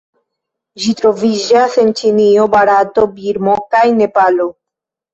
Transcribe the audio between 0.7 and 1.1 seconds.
Ĝi